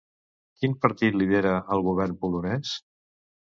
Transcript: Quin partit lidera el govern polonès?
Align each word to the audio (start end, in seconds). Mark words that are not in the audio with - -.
Quin 0.61 0.71
partit 0.85 1.17
lidera 1.19 1.51
el 1.77 1.85
govern 1.89 2.17
polonès? 2.25 2.73